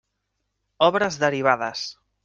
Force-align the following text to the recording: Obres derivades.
Obres 0.87 1.21
derivades. 1.27 1.87